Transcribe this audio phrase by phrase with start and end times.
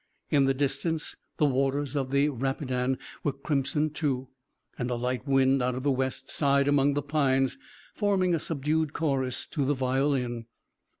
[0.31, 4.29] In the distance the waters of the Rapidan were crimson, too,
[4.75, 7.59] and a light wind out of the west sighed among the pines,
[7.93, 10.47] forming a subdued chorus to the violin.